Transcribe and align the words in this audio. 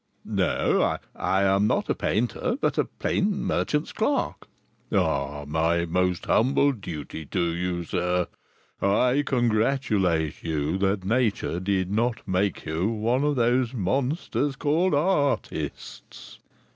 "No, 0.25 0.97
I 1.15 1.43
am 1.43 1.67
not 1.67 1.87
a 1.87 1.93
painter, 1.93 2.57
but 2.59 2.79
a 2.79 2.85
plain 2.85 3.43
merchant's 3.43 3.93
clerk." 3.93 4.47
"My 4.89 5.85
most 5.85 6.25
humble 6.25 6.71
duty 6.71 7.23
to 7.27 7.53
you, 7.53 7.83
sir. 7.83 8.25
I 8.81 9.21
congratulate 9.23 10.41
you 10.41 10.79
that 10.79 11.05
Nature 11.05 11.59
did 11.59 11.91
not 11.91 12.27
make 12.27 12.65
you 12.65 12.89
one 12.89 13.23
of 13.23 13.35
those 13.35 13.75
monsters 13.75 14.55
called 14.55 14.95
artists." 14.95 16.39